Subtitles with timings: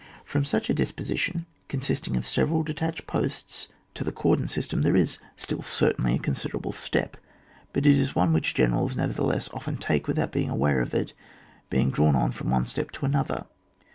[0.25, 4.81] From such a disposition, consisting of several detached posts, to the cordon system, onAP.
[4.81, 4.93] xxir.] TEE CORDON.
[4.93, 7.17] 153 there is still certainly a considerable step,
[7.71, 11.13] but it is one which generals, never thelesSy often take without being aware of it,
[11.69, 13.45] being drawn on from one step to another.